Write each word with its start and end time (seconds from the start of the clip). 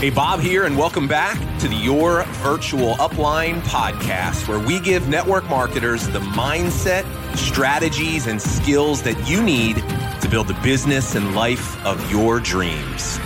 Hey, 0.00 0.08
Bob 0.08 0.40
here, 0.40 0.64
and 0.64 0.78
welcome 0.78 1.06
back 1.06 1.36
to 1.58 1.68
the 1.68 1.74
Your 1.74 2.24
Virtual 2.38 2.94
Upline 2.94 3.60
podcast, 3.60 4.48
where 4.48 4.58
we 4.58 4.80
give 4.80 5.08
network 5.08 5.44
marketers 5.50 6.08
the 6.08 6.20
mindset, 6.20 7.04
strategies, 7.36 8.26
and 8.26 8.40
skills 8.40 9.02
that 9.02 9.28
you 9.28 9.42
need 9.42 9.76
to 10.22 10.28
build 10.30 10.48
the 10.48 10.58
business 10.62 11.16
and 11.16 11.34
life 11.34 11.84
of 11.84 12.10
your 12.10 12.40
dreams. 12.40 13.18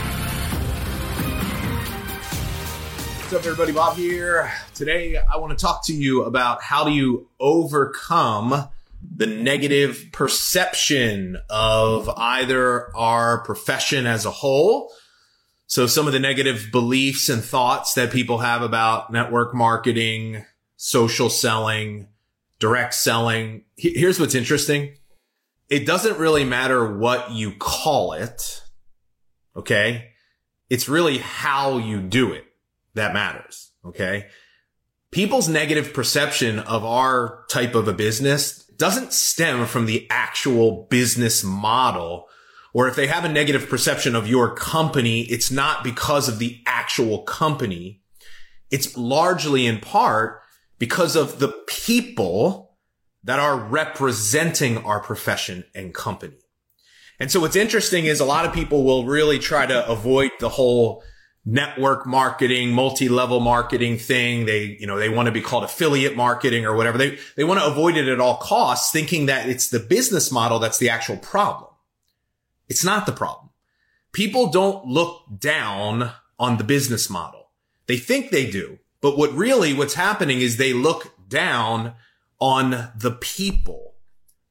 What's 3.20 3.34
up, 3.34 3.44
everybody? 3.44 3.70
Bob 3.70 3.96
here. 3.96 4.50
Today, 4.74 5.16
I 5.16 5.36
want 5.36 5.56
to 5.56 5.64
talk 5.64 5.86
to 5.86 5.92
you 5.92 6.24
about 6.24 6.60
how 6.60 6.82
do 6.82 6.90
you 6.90 7.28
overcome 7.38 8.68
the 9.14 9.26
negative 9.28 10.06
perception 10.10 11.38
of 11.48 12.08
either 12.08 12.92
our 12.96 13.44
profession 13.44 14.08
as 14.08 14.26
a 14.26 14.32
whole 14.32 14.90
so 15.66 15.86
some 15.86 16.06
of 16.06 16.12
the 16.12 16.20
negative 16.20 16.68
beliefs 16.70 17.28
and 17.28 17.42
thoughts 17.42 17.94
that 17.94 18.12
people 18.12 18.38
have 18.38 18.62
about 18.62 19.12
network 19.12 19.54
marketing, 19.54 20.44
social 20.76 21.30
selling, 21.30 22.08
direct 22.58 22.94
selling. 22.94 23.64
Here's 23.76 24.20
what's 24.20 24.34
interesting. 24.34 24.96
It 25.68 25.86
doesn't 25.86 26.18
really 26.18 26.44
matter 26.44 26.96
what 26.96 27.32
you 27.32 27.52
call 27.52 28.12
it. 28.12 28.62
Okay. 29.56 30.10
It's 30.68 30.88
really 30.88 31.18
how 31.18 31.78
you 31.78 32.00
do 32.00 32.32
it 32.32 32.44
that 32.94 33.14
matters. 33.14 33.72
Okay. 33.84 34.26
People's 35.10 35.48
negative 35.48 35.94
perception 35.94 36.58
of 36.58 36.84
our 36.84 37.44
type 37.48 37.74
of 37.74 37.88
a 37.88 37.92
business 37.92 38.64
doesn't 38.76 39.12
stem 39.12 39.66
from 39.66 39.86
the 39.86 40.06
actual 40.10 40.86
business 40.90 41.44
model 41.44 42.28
or 42.74 42.88
if 42.88 42.96
they 42.96 43.06
have 43.06 43.24
a 43.24 43.28
negative 43.28 43.68
perception 43.68 44.16
of 44.16 44.28
your 44.28 44.54
company, 44.54 45.22
it's 45.22 45.50
not 45.50 45.84
because 45.84 46.28
of 46.28 46.40
the 46.40 46.60
actual 46.66 47.22
company. 47.22 48.02
It's 48.70 48.96
largely 48.96 49.64
in 49.64 49.78
part 49.78 50.40
because 50.78 51.14
of 51.14 51.38
the 51.38 51.54
people 51.68 52.76
that 53.22 53.38
are 53.38 53.56
representing 53.56 54.78
our 54.78 55.00
profession 55.00 55.64
and 55.74 55.94
company. 55.94 56.34
And 57.20 57.30
so 57.30 57.38
what's 57.38 57.54
interesting 57.54 58.06
is 58.06 58.18
a 58.18 58.24
lot 58.24 58.44
of 58.44 58.52
people 58.52 58.82
will 58.82 59.06
really 59.06 59.38
try 59.38 59.66
to 59.66 59.88
avoid 59.88 60.32
the 60.40 60.48
whole 60.48 61.04
network 61.46 62.06
marketing, 62.06 62.72
multi-level 62.72 63.38
marketing 63.38 63.98
thing. 63.98 64.46
They, 64.46 64.76
you 64.80 64.86
know, 64.88 64.98
they 64.98 65.08
want 65.08 65.26
to 65.26 65.32
be 65.32 65.40
called 65.40 65.62
affiliate 65.62 66.16
marketing 66.16 66.66
or 66.66 66.74
whatever. 66.74 66.98
They, 66.98 67.18
they 67.36 67.44
want 67.44 67.60
to 67.60 67.66
avoid 67.66 67.96
it 67.96 68.08
at 68.08 68.18
all 68.18 68.38
costs, 68.38 68.90
thinking 68.90 69.26
that 69.26 69.48
it's 69.48 69.68
the 69.68 69.78
business 69.78 70.32
model 70.32 70.58
that's 70.58 70.78
the 70.78 70.90
actual 70.90 71.18
problem. 71.18 71.70
It's 72.68 72.84
not 72.84 73.06
the 73.06 73.12
problem. 73.12 73.50
People 74.12 74.48
don't 74.48 74.86
look 74.86 75.22
down 75.38 76.12
on 76.38 76.56
the 76.56 76.64
business 76.64 77.10
model. 77.10 77.50
They 77.86 77.96
think 77.96 78.30
they 78.30 78.50
do. 78.50 78.78
But 79.00 79.18
what 79.18 79.32
really 79.32 79.74
what's 79.74 79.94
happening 79.94 80.40
is 80.40 80.56
they 80.56 80.72
look 80.72 81.12
down 81.28 81.94
on 82.40 82.90
the 82.96 83.16
people 83.20 83.94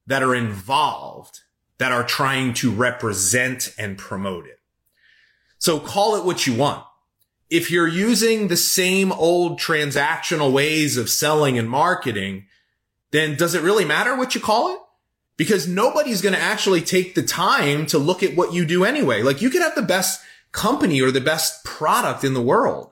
that 0.06 0.22
are 0.22 0.36
involved 0.36 1.40
that 1.78 1.92
are 1.92 2.04
trying 2.04 2.54
to 2.54 2.72
represent 2.72 3.74
and 3.78 3.98
promote 3.98 4.46
it. 4.46 4.60
So 5.58 5.80
call 5.80 6.16
it 6.16 6.26
what 6.26 6.46
you 6.46 6.54
want. 6.54 6.86
If 7.50 7.72
you're 7.72 7.88
using 7.88 8.48
the 8.48 8.58
same 8.58 9.12
old 9.12 9.60
transactional 9.60 10.52
ways 10.52 10.98
of 10.98 11.10
selling 11.10 11.58
and 11.58 11.70
marketing, 11.70 12.46
then 13.12 13.36
does 13.36 13.56
it 13.56 13.62
really 13.62 13.86
matter 13.86 14.16
what 14.16 14.36
you 14.36 14.42
call 14.42 14.74
it? 14.74 14.80
Because 15.38 15.68
nobody's 15.68 16.22
going 16.22 16.36
to 16.36 16.42
actually 16.42 16.82
take 16.82 17.16
the 17.16 17.24
time 17.24 17.86
to 17.88 17.98
look 17.98 18.24
at 18.24 18.36
what 18.36 18.54
you 18.54 18.66
do 18.66 18.84
anyway. 18.84 19.22
Like 19.22 19.42
you 19.42 19.50
could 19.50 19.62
have 19.62 19.76
the 19.76 19.82
best 19.82 20.22
company 20.52 21.02
or 21.02 21.12
the 21.12 21.22
best 21.22 21.64
product 21.64 22.24
in 22.24 22.34
the 22.34 22.42
world. 22.42 22.92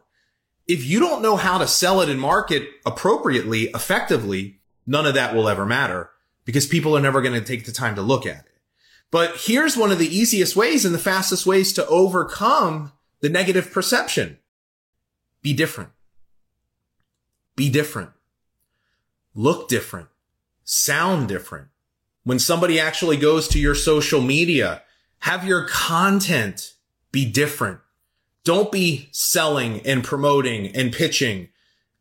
If 0.68 0.86
you 0.86 1.00
don't 1.00 1.22
know 1.22 1.36
how 1.36 1.58
to 1.58 1.68
sell 1.68 2.02
it 2.02 2.10
and 2.10 2.20
market 2.20 2.68
appropriately, 2.86 3.64
effectively, 3.76 4.60
none 4.88 5.06
of 5.06 5.14
that 5.14 5.36
will 5.36 5.50
ever 5.50 5.66
matter 5.66 6.10
because 6.46 6.66
people 6.66 6.96
are 6.98 7.02
never 7.02 7.22
going 7.22 7.40
to 7.40 7.46
take 7.46 7.66
the 7.66 7.72
time 7.72 7.96
to 7.96 8.02
look 8.02 8.26
at 8.26 8.46
it. 8.46 8.52
But 9.12 9.36
here's 9.38 9.76
one 9.76 9.92
of 9.92 10.00
the 10.00 10.08
easiest 10.08 10.56
ways 10.56 10.86
and 10.86 10.96
the 10.96 11.00
fastest 11.00 11.46
ways 11.46 11.74
to 11.74 11.86
overcome 11.88 12.94
the 13.20 13.30
negative 13.30 13.72
perception. 13.72 14.40
Be 15.42 15.54
different. 15.54 15.90
Be 17.56 17.70
different. 17.70 18.12
Look 19.36 19.68
different. 19.68 20.08
Sound 20.64 21.28
different 21.28 21.68
when 22.24 22.40
somebody 22.40 22.80
actually 22.80 23.18
goes 23.18 23.48
to 23.50 23.60
your 23.60 23.76
social 23.76 24.22
media, 24.22 24.84
have 25.20 25.46
your 25.46 25.66
content 25.68 26.74
be 27.12 27.30
different. 27.30 27.80
Don't 28.44 28.72
be 28.72 29.10
selling 29.12 29.82
and 29.86 30.04
promoting 30.04 30.68
and 30.76 30.92
pitching, 30.92 31.50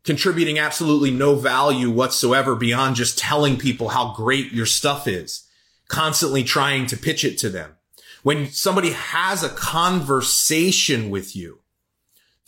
contributing 0.04 0.58
absolutely 0.58 1.10
no 1.10 1.34
value 1.34 1.90
whatsoever 1.90 2.54
beyond 2.54 2.96
just 2.96 3.18
telling 3.18 3.58
people 3.58 3.90
how 3.90 4.14
great 4.14 4.52
your 4.52 4.66
stuff 4.66 5.06
is, 5.06 5.46
constantly 5.88 6.42
trying 6.42 6.86
to 6.86 6.96
pitch 6.96 7.24
it 7.24 7.36
to 7.38 7.50
them. 7.50 7.76
When 8.22 8.50
somebody 8.50 8.90
has 8.90 9.42
a 9.42 9.48
conversation 9.48 11.10
with 11.10 11.34
you, 11.34 11.60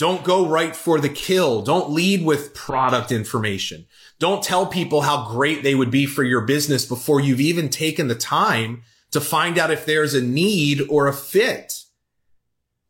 don't 0.02 0.24
go 0.24 0.44
right 0.48 0.74
for 0.74 0.98
the 0.98 1.08
kill. 1.08 1.62
Don't 1.62 1.92
lead 1.92 2.24
with 2.24 2.54
product 2.54 3.12
information. 3.12 3.86
Don't 4.18 4.42
tell 4.42 4.66
people 4.66 5.02
how 5.02 5.28
great 5.30 5.62
they 5.62 5.76
would 5.76 5.92
be 5.92 6.06
for 6.06 6.24
your 6.24 6.40
business 6.40 6.84
before 6.84 7.20
you've 7.20 7.40
even 7.40 7.68
taken 7.68 8.08
the 8.08 8.16
time 8.16 8.82
to 9.12 9.20
find 9.20 9.58
out 9.58 9.70
if 9.70 9.86
there's 9.86 10.12
a 10.12 10.20
need 10.20 10.82
or 10.88 11.06
a 11.06 11.12
fit. 11.12 11.84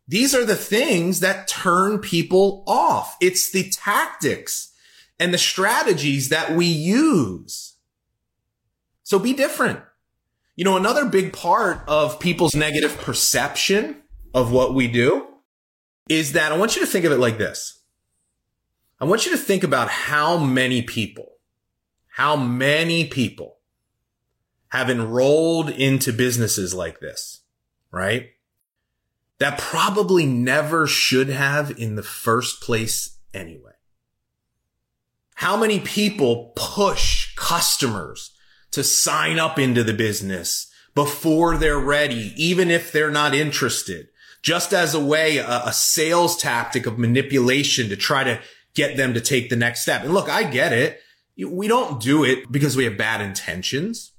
These 0.09 0.35
are 0.35 0.47
the 0.47 0.57
things 0.57 1.21
that 1.21 1.47
turn 1.47 1.99
people 1.99 2.65
off. 2.67 3.19
It's 3.21 3.53
the 3.53 3.69
tactics 3.69 4.73
and 5.21 5.35
the 5.35 5.39
strategies 5.39 6.31
that 6.31 6.53
we 6.57 6.65
use. 6.65 7.77
So 9.03 9.19
be 9.19 9.35
different. 9.35 9.81
You 10.57 10.65
know, 10.65 10.79
another 10.79 11.05
big 11.05 11.35
part 11.35 11.87
of 11.87 12.19
people's 12.21 12.55
negative 12.55 12.97
perception 12.97 14.01
of 14.33 14.51
what 14.51 14.73
we 14.73 14.89
do 14.89 15.29
is 16.09 16.33
that 16.33 16.53
I 16.53 16.59
want 16.59 16.77
you 16.77 16.83
to 16.83 16.87
think 16.87 17.05
of 17.05 17.13
it 17.13 17.19
like 17.19 17.39
this. 17.39 17.83
I 19.01 19.05
want 19.05 19.27
you 19.27 19.33
to 19.33 19.39
think 19.39 19.65
about 19.65 19.89
how 19.89 20.39
many 20.39 20.83
people, 20.83 21.39
how 22.09 22.37
many 22.37 23.07
people 23.07 23.59
have 24.69 24.89
enrolled 24.89 25.71
into 25.71 26.13
businesses 26.13 26.73
like 26.73 27.01
this, 27.01 27.43
right? 27.91 28.31
That 29.39 29.59
probably 29.59 30.25
never 30.25 30.87
should 30.87 31.29
have 31.29 31.77
in 31.79 31.97
the 31.97 32.03
first 32.03 32.63
place 32.63 33.19
anyway. 33.35 33.73
How 35.35 35.57
many 35.57 35.81
people 35.81 36.53
push 36.55 37.35
customers 37.35 38.31
to 38.71 38.85
sign 38.85 39.41
up 39.41 39.59
into 39.59 39.83
the 39.83 39.93
business 39.93 40.71
before 40.95 41.57
they're 41.57 41.81
ready, 41.81 42.33
even 42.37 42.71
if 42.71 42.93
they're 42.93 43.11
not 43.11 43.35
interested? 43.35 44.09
Just 44.43 44.73
as 44.75 44.95
a 44.95 45.05
way, 45.05 45.39
a, 45.39 45.63
a 45.67 45.73
sales 45.73 46.37
tactic 46.37 46.87
of 46.87 46.99
manipulation 46.99 47.89
to 47.89 47.97
try 47.97 48.25
to 48.25 48.41
get 48.75 48.97
them 48.97 49.15
to 49.15 49.21
take 49.21 49.49
the 49.49 49.57
next 49.57 49.83
step. 49.83 50.03
And 50.03 50.13
look, 50.13 50.29
I 50.29 50.45
get 50.45 50.73
it. 50.73 51.01
We 51.47 51.69
don't 51.69 52.01
do 52.01 52.25
it 52.25 52.51
because 52.51 52.77
we 52.77 52.85
have 52.85 52.99
bad 52.99 53.21
intentions. 53.21 54.13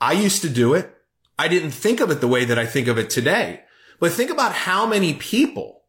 I 0.00 0.12
used 0.12 0.42
to 0.42 0.48
do 0.48 0.74
it. 0.74 0.94
I 1.38 1.48
didn't 1.48 1.72
think 1.72 2.00
of 2.00 2.10
it 2.10 2.20
the 2.20 2.28
way 2.28 2.44
that 2.44 2.58
I 2.58 2.66
think 2.66 2.88
of 2.88 2.98
it 2.98 3.10
today. 3.10 3.62
But 3.98 4.12
think 4.12 4.30
about 4.30 4.52
how 4.52 4.86
many 4.86 5.14
people 5.14 5.82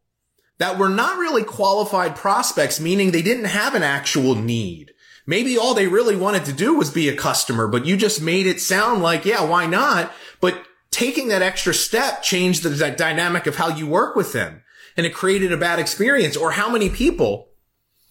that 0.58 0.78
were 0.78 0.88
not 0.88 1.18
really 1.18 1.44
qualified 1.44 2.14
prospects, 2.14 2.78
meaning 2.80 3.10
they 3.10 3.22
didn't 3.22 3.46
have 3.46 3.74
an 3.74 3.82
actual 3.82 4.34
need. 4.34 4.92
Maybe 5.26 5.56
all 5.56 5.74
they 5.74 5.86
really 5.86 6.16
wanted 6.16 6.44
to 6.46 6.52
do 6.52 6.74
was 6.74 6.90
be 6.90 7.08
a 7.08 7.16
customer, 7.16 7.68
but 7.68 7.86
you 7.86 7.96
just 7.96 8.20
made 8.20 8.46
it 8.46 8.60
sound 8.60 9.02
like, 9.02 9.24
yeah, 9.24 9.44
why 9.44 9.66
not? 9.66 10.12
But 10.40 10.62
taking 10.92 11.28
that 11.28 11.42
extra 11.42 11.74
step 11.74 12.22
changed 12.22 12.62
the 12.62 12.90
dynamic 12.90 13.48
of 13.48 13.56
how 13.56 13.68
you 13.68 13.86
work 13.86 14.14
with 14.14 14.32
them 14.32 14.62
and 14.96 15.04
it 15.04 15.14
created 15.14 15.50
a 15.50 15.56
bad 15.56 15.80
experience 15.80 16.36
or 16.36 16.52
how 16.52 16.70
many 16.70 16.88
people 16.88 17.48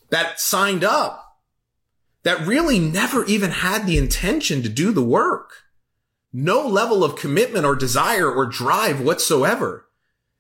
that 0.10 0.40
signed 0.40 0.84
up 0.84 1.38
that 2.24 2.46
really 2.46 2.80
never 2.80 3.24
even 3.26 3.52
had 3.52 3.86
the 3.86 3.98
intention 3.98 4.62
to 4.62 4.70
do 4.70 4.92
the 4.92 5.04
work. 5.04 5.64
No 6.34 6.68
level 6.68 7.04
of 7.04 7.16
commitment 7.16 7.66
or 7.66 7.76
desire 7.76 8.30
or 8.30 8.46
drive 8.46 9.02
whatsoever 9.02 9.88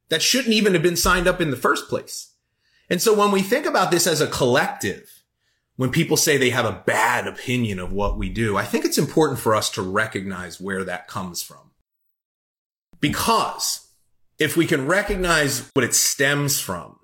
that 0.09 0.21
shouldn't 0.21 0.53
even 0.53 0.73
have 0.73 0.83
been 0.83 0.97
signed 0.97 1.27
up 1.27 1.41
in 1.41 1.51
the 1.51 1.57
first 1.57 1.89
place. 1.89 2.33
And 2.89 3.01
so 3.01 3.13
when 3.13 3.31
we 3.31 3.41
think 3.41 3.65
about 3.65 3.91
this 3.91 4.05
as 4.05 4.19
a 4.19 4.27
collective, 4.27 5.23
when 5.75 5.91
people 5.91 6.17
say 6.17 6.38
they 6.38 6.49
have 6.49 6.65
a 6.65 6.83
bad 6.85 7.27
opinion 7.27 7.79
of 7.79 7.93
what 7.93 8.17
we 8.17 8.29
do, 8.29 8.57
I 8.57 8.65
think 8.65 8.83
it's 8.85 8.97
important 8.97 9.39
for 9.39 9.55
us 9.55 9.69
to 9.71 9.81
recognize 9.81 10.59
where 10.59 10.83
that 10.83 11.07
comes 11.07 11.41
from. 11.41 11.70
Because 13.01 13.89
if 14.39 14.56
we 14.56 14.65
can 14.65 14.88
recognize 14.88 15.69
what 15.74 15.83
it 15.83 15.94
stems 15.94 16.59
from, 16.59 17.00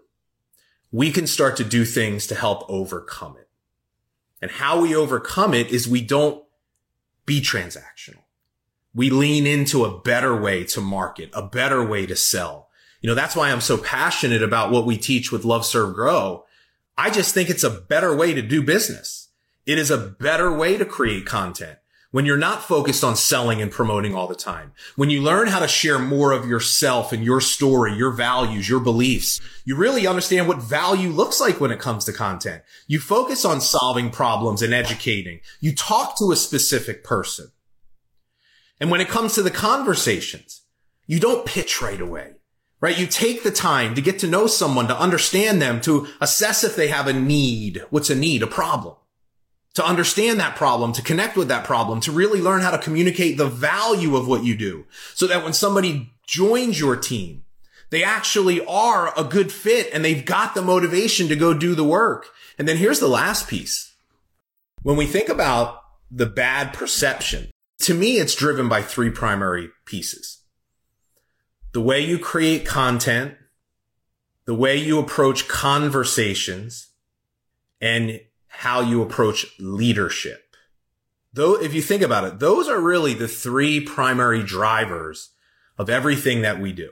we 0.92 1.12
can 1.12 1.28
start 1.28 1.58
to 1.58 1.64
do 1.64 1.84
things 1.84 2.28
to 2.28 2.36
help 2.36 2.64
overcome 2.70 3.36
it. 3.38 3.50
And 4.42 4.52
how 4.52 4.80
we 4.80 4.96
overcome 4.96 5.54
it 5.54 5.68
is 5.68 5.88
we 5.88 6.02
don't 6.02 6.44
be 7.26 7.42
transactional. 7.42 8.24
We 8.94 9.10
lean 9.10 9.46
into 9.46 9.84
a 9.84 10.00
better 10.00 10.40
way 10.40 10.64
to 10.66 10.82
market, 10.82 11.30
a 11.34 11.44
better 11.44 11.84
way 11.86 12.06
to 12.06 12.16
sell. 12.16 12.70
You 13.02 13.10
know, 13.10 13.16
that's 13.16 13.36
why 13.36 13.52
I'm 13.52 13.62
so 13.62 13.78
passionate 13.78 14.42
about 14.42 14.72
what 14.72 14.86
we 14.86 14.98
teach 14.98 15.32
with 15.32 15.46
Love, 15.46 15.66
Serve, 15.66 15.94
Grow. 15.94 16.46
I 16.98 17.10
just 17.10 17.34
think 17.34 17.50
it's 17.50 17.64
a 17.64 17.70
better 17.70 18.16
way 18.16 18.34
to 18.34 18.42
do 18.42 18.64
business. 18.64 19.30
It 19.66 19.78
is 19.78 19.92
a 19.92 19.98
better 19.98 20.52
way 20.52 20.78
to 20.78 20.86
create 20.86 21.26
content 21.26 21.78
when 22.12 22.25
you're 22.25 22.38
not 22.38 22.63
focused 22.63 23.04
on 23.04 23.15
selling 23.15 23.62
and 23.62 23.71
promoting 23.71 24.15
all 24.15 24.27
the 24.27 24.36
time, 24.36 24.71
when 24.95 25.09
you 25.09 25.21
learn 25.21 25.48
how 25.48 25.59
to 25.59 25.68
share 25.68 26.00
more 26.00 26.31
of 26.31 26.48
yourself 26.48 27.12
and 27.12 27.24
your 27.24 27.42
story, 27.42 27.94
your 27.94 28.12
values, 28.12 28.69
your 28.69 28.80
beliefs, 28.80 29.42
you 29.65 29.75
really 29.75 30.07
understand 30.07 30.48
what 30.48 30.62
value 30.62 31.09
looks 31.09 31.42
like 31.42 31.59
when 31.59 31.71
it 31.71 31.80
comes 31.80 32.06
to 32.06 32.13
content. 32.13 32.63
You 32.88 33.00
focus 33.00 33.44
on 33.44 33.59
solving 33.59 34.09
problems 34.09 34.62
and 34.62 34.74
educating. 34.74 35.42
You 35.59 35.75
talk 35.75 36.18
to 36.18 36.31
a 36.31 36.38
specific 36.38 37.04
person. 37.04 37.51
And 38.80 38.89
when 38.89 39.01
it 39.01 39.10
comes 39.10 39.33
to 39.33 39.42
the 39.42 39.51
conversations, 39.51 40.62
you 41.07 41.19
don't 41.19 41.45
pitch 41.45 41.81
right 41.81 42.00
away, 42.00 42.36
right? 42.80 42.98
You 42.98 43.07
take 43.07 43.44
the 43.44 43.51
time 43.51 43.95
to 43.95 44.01
get 44.01 44.19
to 44.19 44.27
know 44.27 44.48
someone, 44.48 44.88
to 44.88 45.00
understand 45.00 45.62
them, 45.62 45.81
to 45.81 46.07
assess 46.21 46.63
if 46.63 46.75
they 46.75 46.88
have 46.88 47.07
a 47.07 47.13
need. 47.13 47.83
What's 47.89 48.10
a 48.10 48.15
need? 48.15 48.44
A 48.44 48.48
problem 48.48 48.95
to 49.77 49.85
understand 49.85 50.39
that 50.39 50.56
problem, 50.56 50.91
to 50.91 51.03
connect 51.03 51.38
with 51.38 51.50
that 51.50 51.63
problem, 51.63 52.00
to 52.01 52.12
really 52.12 52.41
learn 52.41 52.62
how 52.62 52.71
to 52.71 52.79
communicate 52.79 53.38
the 53.38 53.45
value 53.45 54.15
of 54.15 54.27
what 54.27 54.44
you 54.44 54.57
do 54.57 54.88
so 55.13 55.27
that 55.27 55.44
when 55.44 55.53
somebody 55.53 56.12
joins 56.25 56.79
your 56.79 56.95
team, 56.95 57.45
they 57.91 58.03
actually 58.03 58.65
are 58.65 59.13
a 59.15 59.24
good 59.24 59.51
fit 59.51 59.88
and 59.94 60.03
they've 60.03 60.25
got 60.25 60.56
the 60.56 60.63
motivation 60.63 61.27
to 61.27 61.35
go 61.35 61.53
do 61.53 61.75
the 61.75 61.83
work. 61.83 62.25
And 62.57 62.68
then 62.68 62.77
here's 62.77 63.00
the 63.00 63.07
last 63.07 63.47
piece. 63.47 63.94
When 64.81 64.97
we 64.97 65.06
think 65.06 65.29
about 65.29 65.83
the 66.09 66.25
bad 66.25 66.74
perception, 66.74 67.51
to 67.81 67.94
me, 67.94 68.13
it's 68.13 68.33
driven 68.33 68.68
by 68.68 68.81
three 68.81 69.12
primary 69.12 69.69
pieces. 69.85 70.39
The 71.74 71.81
way 71.81 72.00
you 72.00 72.18
create 72.18 72.65
content, 72.65 73.35
the 74.45 74.56
way 74.56 74.75
you 74.75 74.97
approach 74.97 75.47
conversations, 75.47 76.88
and 77.79 78.21
how 78.48 78.82
you 78.82 79.02
approach 79.02 79.46
leadership. 79.60 80.56
Though, 81.34 81.56
if 81.56 81.74
you 81.74 81.82
think 81.82 82.02
about 82.02 82.24
it, 82.24 82.40
those 82.40 82.68
are 82.68 82.80
really 82.80 83.14
the 83.14 83.28
three 83.28 83.80
primary 83.80 84.42
drivers 84.42 85.32
of 85.78 85.90
everything 85.90 86.42
that 86.42 86.60
we 86.60 86.72
do. 86.74 86.90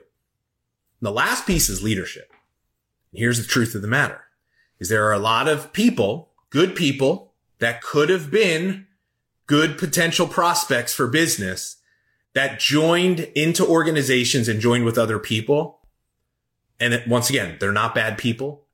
And 1.00 1.06
the 1.06 1.12
last 1.12 1.46
piece 1.46 1.68
is 1.68 1.82
leadership. 1.82 2.32
Here's 3.12 3.38
the 3.38 3.48
truth 3.48 3.74
of 3.74 3.82
the 3.82 3.88
matter 3.88 4.22
is 4.78 4.88
there 4.88 5.06
are 5.06 5.12
a 5.12 5.18
lot 5.18 5.48
of 5.48 5.72
people, 5.72 6.30
good 6.50 6.76
people 6.76 7.32
that 7.58 7.82
could 7.82 8.10
have 8.10 8.30
been 8.30 8.86
good 9.46 9.78
potential 9.78 10.26
prospects 10.26 10.92
for 10.92 11.06
business 11.06 11.76
that 12.34 12.60
joined 12.60 13.20
into 13.34 13.66
organizations 13.66 14.48
and 14.48 14.60
joined 14.60 14.84
with 14.84 14.98
other 14.98 15.18
people. 15.18 15.80
And 16.78 17.02
once 17.06 17.30
again, 17.30 17.56
they're 17.58 17.72
not 17.72 17.94
bad 17.94 18.18
people 18.18 18.65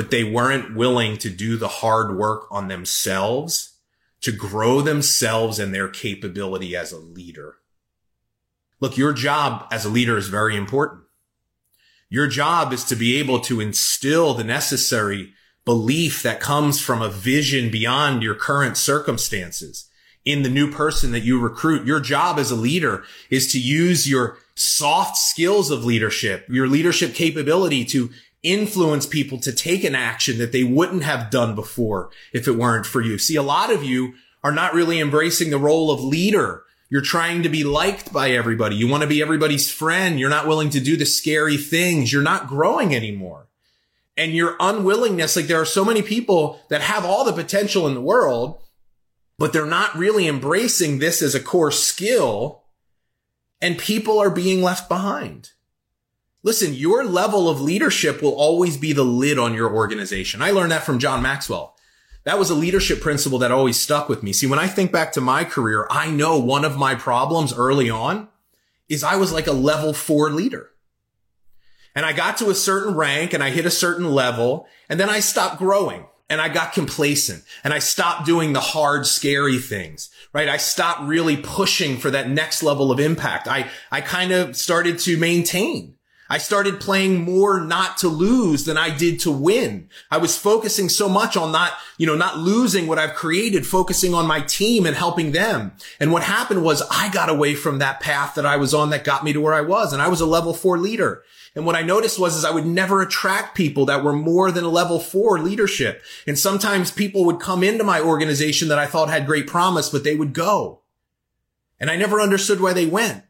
but 0.00 0.10
they 0.10 0.24
weren't 0.24 0.74
willing 0.74 1.18
to 1.18 1.28
do 1.28 1.58
the 1.58 1.68
hard 1.68 2.16
work 2.16 2.46
on 2.50 2.68
themselves 2.68 3.74
to 4.22 4.32
grow 4.32 4.80
themselves 4.80 5.58
and 5.58 5.74
their 5.74 5.88
capability 5.88 6.74
as 6.74 6.90
a 6.90 6.98
leader. 6.98 7.56
Look, 8.80 8.96
your 8.96 9.12
job 9.12 9.66
as 9.70 9.84
a 9.84 9.90
leader 9.90 10.16
is 10.16 10.28
very 10.28 10.56
important. 10.56 11.02
Your 12.08 12.28
job 12.28 12.72
is 12.72 12.82
to 12.84 12.96
be 12.96 13.18
able 13.18 13.40
to 13.40 13.60
instill 13.60 14.32
the 14.32 14.42
necessary 14.42 15.34
belief 15.66 16.22
that 16.22 16.40
comes 16.40 16.80
from 16.80 17.02
a 17.02 17.10
vision 17.10 17.70
beyond 17.70 18.22
your 18.22 18.34
current 18.34 18.78
circumstances 18.78 19.90
in 20.24 20.42
the 20.42 20.48
new 20.48 20.72
person 20.72 21.12
that 21.12 21.24
you 21.24 21.38
recruit. 21.38 21.86
Your 21.86 22.00
job 22.00 22.38
as 22.38 22.50
a 22.50 22.56
leader 22.56 23.04
is 23.28 23.52
to 23.52 23.60
use 23.60 24.08
your 24.08 24.38
soft 24.54 25.18
skills 25.18 25.70
of 25.70 25.84
leadership, 25.84 26.46
your 26.48 26.68
leadership 26.68 27.14
capability 27.14 27.84
to 27.84 28.08
influence 28.42 29.06
people 29.06 29.38
to 29.38 29.52
take 29.52 29.84
an 29.84 29.94
action 29.94 30.38
that 30.38 30.52
they 30.52 30.64
wouldn't 30.64 31.02
have 31.02 31.30
done 31.30 31.54
before 31.54 32.10
if 32.32 32.48
it 32.48 32.56
weren't 32.56 32.86
for 32.86 33.00
you. 33.00 33.18
See, 33.18 33.36
a 33.36 33.42
lot 33.42 33.72
of 33.72 33.84
you 33.84 34.14
are 34.42 34.52
not 34.52 34.74
really 34.74 35.00
embracing 35.00 35.50
the 35.50 35.58
role 35.58 35.90
of 35.90 36.02
leader. 36.02 36.62
You're 36.88 37.02
trying 37.02 37.42
to 37.42 37.48
be 37.48 37.62
liked 37.62 38.12
by 38.12 38.30
everybody. 38.30 38.76
You 38.76 38.88
want 38.88 39.02
to 39.02 39.08
be 39.08 39.22
everybody's 39.22 39.70
friend. 39.70 40.18
You're 40.18 40.30
not 40.30 40.48
willing 40.48 40.70
to 40.70 40.80
do 40.80 40.96
the 40.96 41.06
scary 41.06 41.56
things. 41.56 42.12
You're 42.12 42.22
not 42.22 42.48
growing 42.48 42.94
anymore. 42.94 43.48
And 44.16 44.32
your 44.32 44.56
unwillingness, 44.58 45.36
like 45.36 45.46
there 45.46 45.60
are 45.60 45.66
so 45.66 45.84
many 45.84 46.02
people 46.02 46.60
that 46.68 46.80
have 46.80 47.04
all 47.04 47.24
the 47.24 47.32
potential 47.32 47.86
in 47.86 47.94
the 47.94 48.00
world, 48.00 48.60
but 49.38 49.52
they're 49.52 49.66
not 49.66 49.96
really 49.96 50.26
embracing 50.26 50.98
this 50.98 51.22
as 51.22 51.34
a 51.34 51.40
core 51.40 51.70
skill 51.70 52.60
and 53.60 53.78
people 53.78 54.18
are 54.18 54.30
being 54.30 54.62
left 54.62 54.88
behind. 54.88 55.50
Listen, 56.42 56.72
your 56.72 57.04
level 57.04 57.50
of 57.50 57.60
leadership 57.60 58.22
will 58.22 58.34
always 58.34 58.78
be 58.78 58.92
the 58.92 59.04
lid 59.04 59.38
on 59.38 59.52
your 59.52 59.72
organization. 59.72 60.40
I 60.40 60.52
learned 60.52 60.72
that 60.72 60.84
from 60.84 60.98
John 60.98 61.22
Maxwell. 61.22 61.76
That 62.24 62.38
was 62.38 62.50
a 62.50 62.54
leadership 62.54 63.00
principle 63.00 63.38
that 63.38 63.52
always 63.52 63.78
stuck 63.78 64.08
with 64.08 64.22
me. 64.22 64.32
See, 64.32 64.46
when 64.46 64.58
I 64.58 64.66
think 64.66 64.92
back 64.92 65.12
to 65.12 65.20
my 65.20 65.44
career, 65.44 65.86
I 65.90 66.10
know 66.10 66.38
one 66.38 66.64
of 66.64 66.76
my 66.76 66.94
problems 66.94 67.52
early 67.52 67.90
on 67.90 68.28
is 68.88 69.04
I 69.04 69.16
was 69.16 69.32
like 69.32 69.46
a 69.46 69.52
level 69.52 69.92
four 69.92 70.30
leader. 70.30 70.70
And 71.94 72.06
I 72.06 72.12
got 72.12 72.38
to 72.38 72.50
a 72.50 72.54
certain 72.54 72.94
rank 72.94 73.32
and 73.32 73.42
I 73.42 73.50
hit 73.50 73.66
a 73.66 73.70
certain 73.70 74.10
level 74.10 74.66
and 74.88 74.98
then 74.98 75.10
I 75.10 75.20
stopped 75.20 75.58
growing 75.58 76.06
and 76.28 76.40
I 76.40 76.48
got 76.48 76.72
complacent 76.72 77.42
and 77.64 77.74
I 77.74 77.80
stopped 77.80 78.26
doing 78.26 78.52
the 78.52 78.60
hard, 78.60 79.06
scary 79.06 79.58
things, 79.58 80.10
right? 80.32 80.48
I 80.48 80.56
stopped 80.56 81.02
really 81.02 81.36
pushing 81.36 81.98
for 81.98 82.10
that 82.10 82.30
next 82.30 82.62
level 82.62 82.92
of 82.92 83.00
impact. 83.00 83.48
I, 83.48 83.68
I 83.90 84.00
kind 84.00 84.32
of 84.32 84.56
started 84.56 84.98
to 85.00 85.18
maintain. 85.18 85.96
I 86.30 86.38
started 86.38 86.80
playing 86.80 87.24
more 87.24 87.60
not 87.60 87.98
to 87.98 88.08
lose 88.08 88.64
than 88.64 88.78
I 88.78 88.96
did 88.96 89.18
to 89.20 89.32
win. 89.32 89.88
I 90.12 90.18
was 90.18 90.38
focusing 90.38 90.88
so 90.88 91.08
much 91.08 91.36
on 91.36 91.50
not, 91.50 91.72
you 91.98 92.06
know, 92.06 92.14
not 92.14 92.38
losing 92.38 92.86
what 92.86 93.00
I've 93.00 93.16
created, 93.16 93.66
focusing 93.66 94.14
on 94.14 94.28
my 94.28 94.40
team 94.40 94.86
and 94.86 94.94
helping 94.94 95.32
them. 95.32 95.72
And 95.98 96.12
what 96.12 96.22
happened 96.22 96.62
was 96.62 96.82
I 96.88 97.10
got 97.10 97.28
away 97.30 97.56
from 97.56 97.80
that 97.80 97.98
path 97.98 98.36
that 98.36 98.46
I 98.46 98.58
was 98.58 98.72
on 98.72 98.90
that 98.90 99.02
got 99.02 99.24
me 99.24 99.32
to 99.32 99.40
where 99.40 99.54
I 99.54 99.60
was. 99.60 99.92
And 99.92 100.00
I 100.00 100.06
was 100.06 100.20
a 100.20 100.26
level 100.26 100.54
four 100.54 100.78
leader. 100.78 101.24
And 101.56 101.66
what 101.66 101.74
I 101.74 101.82
noticed 101.82 102.16
was 102.16 102.36
is 102.36 102.44
I 102.44 102.52
would 102.52 102.64
never 102.64 103.02
attract 103.02 103.56
people 103.56 103.84
that 103.86 104.04
were 104.04 104.12
more 104.12 104.52
than 104.52 104.62
a 104.62 104.68
level 104.68 105.00
four 105.00 105.40
leadership. 105.40 106.00
And 106.28 106.38
sometimes 106.38 106.92
people 106.92 107.24
would 107.24 107.40
come 107.40 107.64
into 107.64 107.82
my 107.82 108.00
organization 108.00 108.68
that 108.68 108.78
I 108.78 108.86
thought 108.86 109.10
had 109.10 109.26
great 109.26 109.48
promise, 109.48 109.88
but 109.88 110.04
they 110.04 110.14
would 110.14 110.32
go. 110.32 110.82
And 111.80 111.90
I 111.90 111.96
never 111.96 112.20
understood 112.20 112.60
why 112.60 112.72
they 112.72 112.86
went. 112.86 113.24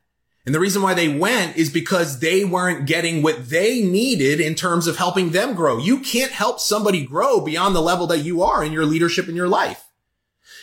And 0.47 0.55
the 0.55 0.61
reason 0.61 0.81
why 0.81 0.95
they 0.95 1.09
went 1.09 1.57
is 1.57 1.71
because 1.71 2.21
they 2.21 2.45
weren't 2.45 2.87
getting 2.87 3.23
what 3.23 3.51
they 3.51 3.83
needed 3.83 4.41
in 4.41 4.55
terms 4.55 4.87
of 4.87 4.97
helping 4.97 5.31
them 5.31 5.55
grow. 5.55 5.79
You 5.79 6.01
can't 6.01 6.33
help 6.33 6.61
somebody 6.61 7.05
grow 7.05 7.41
beyond 7.41 7.77
the 7.77 7.83
level 7.83 8.07
that 8.07 8.25
you 8.25 8.43
are 8.43 8.65
in 8.65 8.73
your 8.73 8.87
leadership 8.87 9.29
in 9.29 9.37
your 9.37 9.49
life. 9.49 9.85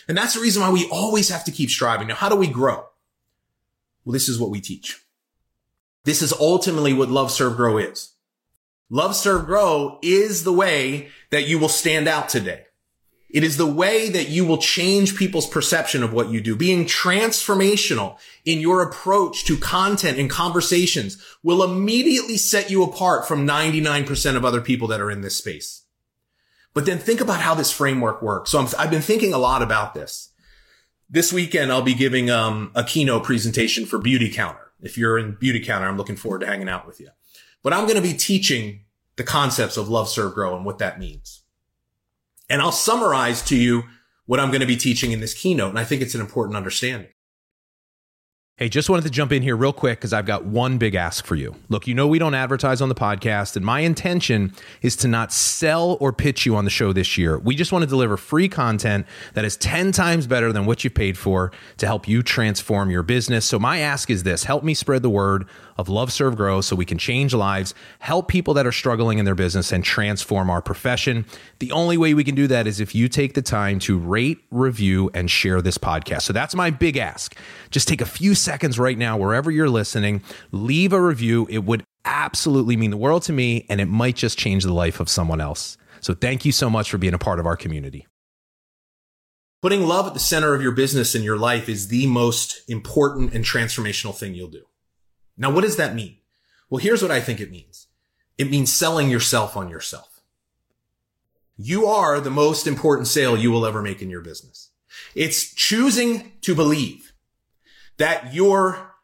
And 0.08 0.16
that's 0.16 0.34
the 0.34 0.40
reason 0.40 0.62
why 0.62 0.70
we 0.70 0.88
always 0.90 1.28
have 1.28 1.44
to 1.44 1.52
keep 1.52 1.70
striving. 1.70 2.08
Now, 2.08 2.16
how 2.16 2.28
do 2.28 2.36
we 2.36 2.48
grow? 2.48 2.86
Well, 4.04 4.12
this 4.12 4.28
is 4.28 4.38
what 4.38 4.50
we 4.50 4.60
teach. 4.60 5.00
This 6.04 6.22
is 6.22 6.32
ultimately 6.32 6.94
what 6.94 7.10
love, 7.10 7.30
serve, 7.30 7.56
grow 7.56 7.76
is. 7.76 8.14
Love, 8.90 9.14
serve, 9.14 9.44
grow 9.44 9.98
is 10.02 10.44
the 10.44 10.52
way 10.52 11.08
that 11.30 11.46
you 11.46 11.58
will 11.58 11.68
stand 11.68 12.08
out 12.08 12.28
today. 12.30 12.64
It 13.30 13.44
is 13.44 13.58
the 13.58 13.66
way 13.66 14.08
that 14.08 14.28
you 14.28 14.46
will 14.46 14.58
change 14.58 15.16
people's 15.16 15.46
perception 15.46 16.02
of 16.02 16.14
what 16.14 16.30
you 16.30 16.40
do. 16.40 16.56
Being 16.56 16.86
transformational 16.86 18.16
in 18.46 18.60
your 18.60 18.82
approach 18.82 19.44
to 19.44 19.58
content 19.58 20.18
and 20.18 20.30
conversations 20.30 21.22
will 21.42 21.62
immediately 21.62 22.38
set 22.38 22.70
you 22.70 22.82
apart 22.82 23.28
from 23.28 23.46
99% 23.46 24.36
of 24.36 24.44
other 24.46 24.62
people 24.62 24.88
that 24.88 25.00
are 25.00 25.10
in 25.10 25.20
this 25.20 25.36
space. 25.36 25.84
But 26.72 26.86
then 26.86 26.98
think 26.98 27.20
about 27.20 27.40
how 27.40 27.54
this 27.54 27.70
framework 27.70 28.22
works. 28.22 28.50
So 28.50 28.66
i 28.78 28.82
have 28.82 28.90
been 28.90 29.02
thinking 29.02 29.34
a 29.34 29.38
lot 29.38 29.62
about 29.62 29.94
this. 29.94 30.32
This 31.10 31.32
weekend, 31.32 31.70
I'll 31.70 31.82
be 31.82 31.94
giving 31.94 32.30
um, 32.30 32.70
a 32.74 32.84
keynote 32.84 33.24
presentation 33.24 33.84
for 33.84 33.98
Beautycounter. 33.98 34.68
If 34.80 34.96
you're 34.96 35.18
in 35.18 35.36
Beautycounter, 35.36 35.86
I'm 35.88 35.96
looking 35.96 36.16
forward 36.16 36.40
to 36.40 36.46
hanging 36.46 36.68
out 36.68 36.86
with 36.86 37.00
you. 37.00 37.08
But 37.62 37.72
I'm 37.72 37.84
going 37.84 37.96
to 37.96 38.02
be 38.02 38.14
teaching 38.14 38.84
the 39.16 39.24
concepts 39.24 39.76
of 39.76 39.88
love, 39.88 40.08
serve, 40.08 40.34
grow 40.34 40.56
and 40.56 40.64
what 40.64 40.78
that 40.78 40.98
means. 40.98 41.42
And 42.48 42.62
I'll 42.62 42.72
summarize 42.72 43.42
to 43.42 43.56
you 43.56 43.84
what 44.26 44.40
I'm 44.40 44.48
going 44.48 44.60
to 44.60 44.66
be 44.66 44.76
teaching 44.76 45.12
in 45.12 45.20
this 45.20 45.34
keynote. 45.34 45.70
And 45.70 45.78
I 45.78 45.84
think 45.84 46.02
it's 46.02 46.14
an 46.14 46.20
important 46.20 46.56
understanding. 46.56 47.08
Hey, 48.58 48.68
just 48.68 48.90
wanted 48.90 49.04
to 49.04 49.10
jump 49.10 49.30
in 49.30 49.42
here 49.44 49.56
real 49.56 49.72
quick 49.72 50.00
because 50.00 50.12
I've 50.12 50.26
got 50.26 50.44
one 50.44 50.78
big 50.78 50.96
ask 50.96 51.24
for 51.24 51.36
you. 51.36 51.54
Look, 51.68 51.86
you 51.86 51.94
know 51.94 52.08
we 52.08 52.18
don't 52.18 52.34
advertise 52.34 52.82
on 52.82 52.88
the 52.88 52.94
podcast, 52.96 53.54
and 53.54 53.64
my 53.64 53.80
intention 53.80 54.52
is 54.82 54.96
to 54.96 55.06
not 55.06 55.32
sell 55.32 55.96
or 56.00 56.12
pitch 56.12 56.44
you 56.44 56.56
on 56.56 56.64
the 56.64 56.70
show 56.70 56.92
this 56.92 57.16
year. 57.16 57.38
We 57.38 57.54
just 57.54 57.70
want 57.70 57.84
to 57.84 57.86
deliver 57.86 58.16
free 58.16 58.48
content 58.48 59.06
that 59.34 59.44
is 59.44 59.56
10 59.58 59.92
times 59.92 60.26
better 60.26 60.52
than 60.52 60.66
what 60.66 60.82
you 60.82 60.90
paid 60.90 61.16
for 61.16 61.52
to 61.76 61.86
help 61.86 62.08
you 62.08 62.20
transform 62.20 62.90
your 62.90 63.04
business. 63.04 63.46
So, 63.46 63.60
my 63.60 63.78
ask 63.78 64.10
is 64.10 64.24
this 64.24 64.42
help 64.42 64.64
me 64.64 64.74
spread 64.74 65.02
the 65.02 65.08
word 65.08 65.46
of 65.78 65.88
Love, 65.88 66.12
Serve, 66.12 66.36
Grow 66.36 66.60
so 66.60 66.76
we 66.76 66.84
can 66.84 66.98
change 66.98 67.32
lives, 67.32 67.72
help 68.00 68.28
people 68.28 68.52
that 68.54 68.66
are 68.66 68.72
struggling 68.72 69.18
in 69.18 69.24
their 69.24 69.34
business, 69.34 69.72
and 69.72 69.84
transform 69.84 70.50
our 70.50 70.60
profession. 70.60 71.24
The 71.60 71.72
only 71.72 71.96
way 71.96 72.14
we 72.14 72.24
can 72.24 72.34
do 72.34 72.46
that 72.48 72.66
is 72.66 72.80
if 72.80 72.94
you 72.94 73.08
take 73.08 73.34
the 73.34 73.42
time 73.42 73.78
to 73.80 73.96
rate, 73.96 74.38
review, 74.50 75.10
and 75.14 75.30
share 75.30 75.62
this 75.62 75.78
podcast. 75.78 76.22
So, 76.22 76.32
that's 76.32 76.54
my 76.54 76.70
big 76.70 76.96
ask. 76.96 77.36
Just 77.70 77.88
take 77.88 78.00
a 78.00 78.06
few 78.06 78.34
seconds 78.34 78.78
right 78.78 78.98
now, 78.98 79.16
wherever 79.16 79.50
you're 79.50 79.70
listening, 79.70 80.22
leave 80.52 80.92
a 80.92 81.00
review. 81.00 81.46
It 81.48 81.64
would 81.64 81.84
absolutely 82.04 82.76
mean 82.76 82.90
the 82.90 82.96
world 82.96 83.22
to 83.24 83.32
me, 83.32 83.66
and 83.68 83.80
it 83.80 83.86
might 83.86 84.16
just 84.16 84.38
change 84.38 84.64
the 84.64 84.72
life 84.72 85.00
of 85.00 85.08
someone 85.08 85.40
else. 85.40 85.76
So 86.00 86.14
thank 86.14 86.44
you 86.44 86.52
so 86.52 86.70
much 86.70 86.90
for 86.90 86.98
being 86.98 87.14
a 87.14 87.18
part 87.18 87.38
of 87.38 87.46
our 87.46 87.56
community. 87.56 88.06
Putting 89.60 89.86
love 89.86 90.06
at 90.06 90.14
the 90.14 90.20
center 90.20 90.54
of 90.54 90.62
your 90.62 90.72
business 90.72 91.14
and 91.14 91.24
your 91.24 91.36
life 91.36 91.68
is 91.68 91.88
the 91.88 92.06
most 92.06 92.62
important 92.68 93.34
and 93.34 93.44
transformational 93.44 94.14
thing 94.14 94.34
you'll 94.34 94.48
do. 94.48 94.62
Now, 95.38 95.50
what 95.50 95.62
does 95.62 95.76
that 95.76 95.94
mean? 95.94 96.16
Well, 96.68 96.78
here's 96.78 97.00
what 97.00 97.10
I 97.10 97.20
think 97.20 97.40
it 97.40 97.50
means. 97.50 97.86
It 98.36 98.50
means 98.50 98.72
selling 98.72 99.08
yourself 99.08 99.56
on 99.56 99.70
yourself. 99.70 100.20
You 101.56 101.86
are 101.86 102.20
the 102.20 102.30
most 102.30 102.66
important 102.66 103.08
sale 103.08 103.36
you 103.36 103.50
will 103.50 103.64
ever 103.64 103.82
make 103.82 104.02
in 104.02 104.10
your 104.10 104.20
business. 104.20 104.70
It's 105.14 105.54
choosing 105.54 106.32
to 106.42 106.54
believe 106.54 107.12
that 107.96 108.32
your 108.32 108.94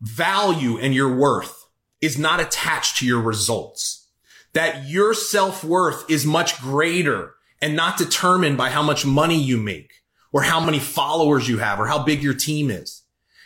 value 0.00 0.78
and 0.78 0.94
your 0.94 1.14
worth 1.14 1.66
is 2.00 2.18
not 2.18 2.40
attached 2.40 2.98
to 2.98 3.06
your 3.06 3.20
results, 3.20 4.08
that 4.52 4.88
your 4.88 5.14
self 5.14 5.62
worth 5.64 6.10
is 6.10 6.26
much 6.26 6.60
greater 6.60 7.34
and 7.62 7.76
not 7.76 7.96
determined 7.96 8.58
by 8.58 8.68
how 8.68 8.82
much 8.82 9.06
money 9.06 9.40
you 9.40 9.56
make 9.56 9.92
or 10.32 10.42
how 10.42 10.62
many 10.62 10.78
followers 10.78 11.48
you 11.48 11.58
have 11.58 11.78
or 11.78 11.86
how 11.86 12.02
big 12.02 12.22
your 12.22 12.34
team 12.34 12.70
is. 12.70 13.01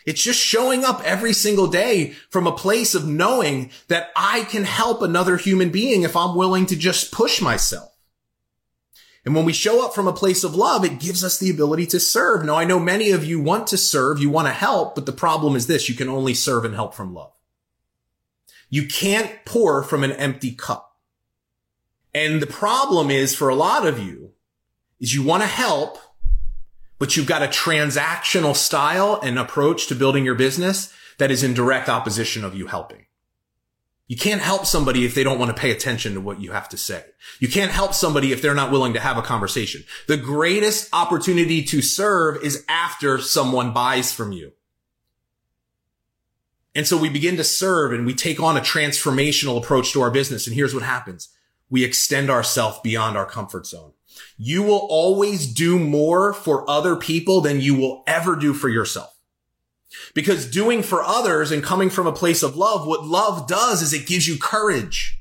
It's 0.06 0.22
just 0.22 0.40
showing 0.40 0.84
up 0.84 1.02
every 1.04 1.32
single 1.32 1.66
day 1.66 2.12
from 2.30 2.46
a 2.46 2.56
place 2.56 2.94
of 2.94 3.08
knowing 3.08 3.70
that 3.88 4.10
I 4.16 4.44
can 4.44 4.62
help 4.62 5.02
another 5.02 5.36
human 5.36 5.70
being 5.70 6.02
if 6.02 6.16
I'm 6.16 6.36
willing 6.36 6.64
to 6.66 6.76
just 6.76 7.12
push 7.12 7.42
myself. 7.42 7.92
And 9.24 9.34
when 9.34 9.44
we 9.44 9.52
show 9.52 9.84
up 9.84 9.92
from 9.92 10.06
a 10.06 10.12
place 10.12 10.44
of 10.44 10.54
love, 10.54 10.84
it 10.84 11.00
gives 11.00 11.24
us 11.24 11.36
the 11.36 11.50
ability 11.50 11.86
to 11.86 11.98
serve. 11.98 12.44
Now, 12.44 12.54
I 12.54 12.64
know 12.64 12.78
many 12.78 13.10
of 13.10 13.24
you 13.24 13.40
want 13.40 13.66
to 13.66 13.76
serve, 13.76 14.20
you 14.20 14.30
want 14.30 14.46
to 14.46 14.54
help, 14.54 14.94
but 14.94 15.04
the 15.04 15.12
problem 15.12 15.56
is 15.56 15.66
this, 15.66 15.88
you 15.88 15.96
can 15.96 16.08
only 16.08 16.32
serve 16.32 16.64
and 16.64 16.76
help 16.76 16.94
from 16.94 17.12
love. 17.12 17.32
You 18.70 18.86
can't 18.86 19.44
pour 19.44 19.82
from 19.82 20.04
an 20.04 20.12
empty 20.12 20.52
cup. 20.52 20.96
And 22.14 22.40
the 22.40 22.46
problem 22.46 23.10
is 23.10 23.34
for 23.34 23.48
a 23.48 23.56
lot 23.56 23.84
of 23.84 23.98
you 23.98 24.30
is 25.00 25.12
you 25.12 25.24
want 25.24 25.42
to 25.42 25.48
help, 25.48 25.98
but 26.98 27.16
you've 27.16 27.26
got 27.26 27.42
a 27.42 27.48
transactional 27.48 28.54
style 28.54 29.20
and 29.22 29.38
approach 29.38 29.86
to 29.88 29.94
building 29.94 30.24
your 30.24 30.34
business 30.34 30.92
that 31.18 31.30
is 31.30 31.42
in 31.42 31.54
direct 31.54 31.88
opposition 31.88 32.44
of 32.44 32.54
you 32.54 32.66
helping. 32.66 33.06
You 34.08 34.16
can't 34.16 34.40
help 34.40 34.66
somebody 34.66 35.04
if 35.04 35.14
they 35.14 35.24
don't 35.24 35.38
want 35.38 35.54
to 35.54 35.60
pay 35.60 35.72
attention 35.72 36.14
to 36.14 36.20
what 36.20 36.40
you 36.40 36.52
have 36.52 36.68
to 36.68 36.76
say. 36.76 37.04
You 37.40 37.48
can't 37.48 37.72
help 37.72 37.92
somebody 37.92 38.32
if 38.32 38.40
they're 38.40 38.54
not 38.54 38.70
willing 38.70 38.92
to 38.92 39.00
have 39.00 39.16
a 39.16 39.22
conversation. 39.22 39.82
The 40.06 40.16
greatest 40.16 40.88
opportunity 40.92 41.64
to 41.64 41.82
serve 41.82 42.42
is 42.44 42.64
after 42.68 43.18
someone 43.18 43.72
buys 43.72 44.12
from 44.12 44.30
you. 44.30 44.52
And 46.76 46.86
so 46.86 46.96
we 46.96 47.08
begin 47.08 47.36
to 47.38 47.44
serve 47.44 47.92
and 47.92 48.06
we 48.06 48.14
take 48.14 48.40
on 48.40 48.56
a 48.56 48.60
transformational 48.60 49.58
approach 49.58 49.92
to 49.92 50.02
our 50.02 50.10
business. 50.10 50.46
And 50.46 50.54
here's 50.54 50.74
what 50.74 50.84
happens. 50.84 51.30
We 51.68 51.82
extend 51.82 52.30
ourselves 52.30 52.78
beyond 52.84 53.16
our 53.16 53.26
comfort 53.26 53.66
zone. 53.66 53.92
You 54.36 54.62
will 54.62 54.86
always 54.90 55.46
do 55.46 55.78
more 55.78 56.32
for 56.32 56.68
other 56.68 56.96
people 56.96 57.40
than 57.40 57.60
you 57.60 57.74
will 57.74 58.02
ever 58.06 58.36
do 58.36 58.52
for 58.52 58.68
yourself. 58.68 59.12
Because 60.14 60.50
doing 60.50 60.82
for 60.82 61.02
others 61.02 61.50
and 61.50 61.62
coming 61.62 61.90
from 61.90 62.06
a 62.06 62.12
place 62.12 62.42
of 62.42 62.56
love, 62.56 62.86
what 62.86 63.04
love 63.04 63.46
does 63.46 63.82
is 63.82 63.92
it 63.92 64.06
gives 64.06 64.28
you 64.28 64.38
courage. 64.38 65.20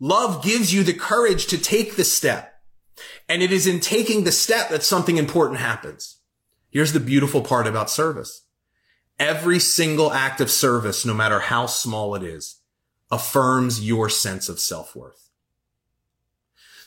Love 0.00 0.42
gives 0.42 0.72
you 0.72 0.82
the 0.82 0.94
courage 0.94 1.46
to 1.46 1.58
take 1.58 1.96
the 1.96 2.04
step. 2.04 2.54
And 3.28 3.42
it 3.42 3.52
is 3.52 3.66
in 3.66 3.80
taking 3.80 4.24
the 4.24 4.32
step 4.32 4.70
that 4.70 4.82
something 4.82 5.18
important 5.18 5.60
happens. 5.60 6.18
Here's 6.70 6.92
the 6.92 7.00
beautiful 7.00 7.42
part 7.42 7.66
about 7.66 7.90
service. 7.90 8.44
Every 9.18 9.58
single 9.58 10.12
act 10.12 10.40
of 10.40 10.50
service, 10.50 11.04
no 11.04 11.14
matter 11.14 11.40
how 11.40 11.66
small 11.66 12.14
it 12.14 12.22
is, 12.22 12.60
affirms 13.10 13.86
your 13.86 14.08
sense 14.08 14.48
of 14.48 14.60
self-worth. 14.60 15.27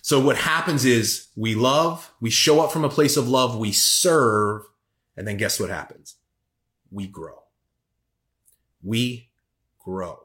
So 0.02 0.20
what 0.20 0.38
happens 0.38 0.84
is 0.84 1.28
we 1.36 1.56
love, 1.56 2.12
we 2.20 2.30
show 2.30 2.60
up 2.60 2.72
from 2.72 2.84
a 2.84 2.90
place 2.90 3.18
of 3.18 3.30
love, 3.30 3.58
we 3.58 3.72
serve, 3.72 4.64
and 5.16 5.28
then 5.28 5.38
guess 5.38 5.60
what 5.60 5.70
happens? 5.70 6.16
we 6.92 7.08
grow. 7.08 7.44
We 8.84 9.30
grow. 9.80 10.20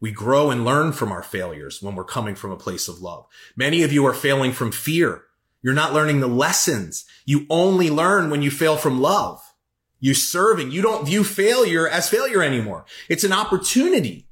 We 0.00 0.10
grow 0.10 0.50
and 0.50 0.64
learn 0.64 0.92
from 0.92 1.12
our 1.12 1.22
failures 1.22 1.80
when 1.80 1.94
we're 1.94 2.04
coming 2.04 2.34
from 2.34 2.50
a 2.50 2.56
place 2.56 2.88
of 2.88 3.00
love. 3.00 3.26
Many 3.54 3.82
of 3.82 3.92
you 3.92 4.04
are 4.06 4.14
failing 4.14 4.52
from 4.52 4.72
fear. 4.72 5.22
You're 5.62 5.74
not 5.74 5.92
learning 5.92 6.20
the 6.20 6.26
lessons. 6.26 7.04
You 7.24 7.46
only 7.48 7.88
learn 7.88 8.30
when 8.30 8.42
you 8.42 8.50
fail 8.50 8.76
from 8.76 9.00
love. 9.00 9.40
You 10.00 10.14
serving. 10.14 10.72
You 10.72 10.82
don't 10.82 11.06
view 11.06 11.22
failure 11.22 11.86
as 11.86 12.08
failure 12.08 12.42
anymore. 12.42 12.84
It's 13.08 13.22
an 13.22 13.32
opportunity. 13.32 14.26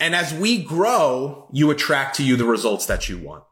And 0.00 0.14
as 0.14 0.32
we 0.32 0.62
grow, 0.62 1.48
you 1.52 1.70
attract 1.70 2.16
to 2.16 2.24
you 2.24 2.36
the 2.36 2.44
results 2.44 2.86
that 2.86 3.08
you 3.08 3.18
want. 3.18 3.44